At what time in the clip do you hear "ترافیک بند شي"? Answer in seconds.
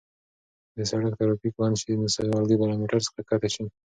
1.19-1.93